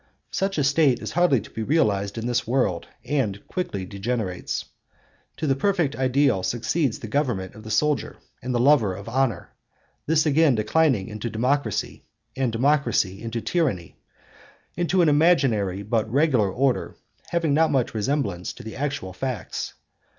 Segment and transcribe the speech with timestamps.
[0.31, 4.65] Such a State is hardly to be realized in this world and quickly degenerates.
[5.37, 9.51] To the perfect ideal succeeds the government of the soldier and the lover of honour,
[10.07, 12.03] this again declining into democracy,
[12.35, 13.95] and democracy into tyranny,
[14.75, 16.95] in an imaginary but regular order
[17.27, 19.75] having not much resemblance to the actual facts.